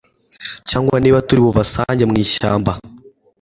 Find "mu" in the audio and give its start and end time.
2.09-2.15